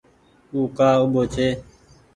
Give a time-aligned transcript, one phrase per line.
[0.51, 1.47] او ڪآ اُوٻو ڇي۔